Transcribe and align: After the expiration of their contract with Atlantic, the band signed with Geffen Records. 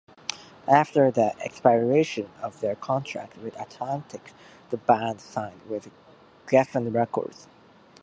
After 0.67 1.11
the 1.11 1.39
expiration 1.43 2.27
of 2.41 2.59
their 2.59 2.73
contract 2.75 3.37
with 3.37 3.55
Atlantic, 3.61 4.33
the 4.71 4.77
band 4.77 5.21
signed 5.21 5.61
with 5.69 5.91
Geffen 6.47 6.91
Records. 6.91 7.45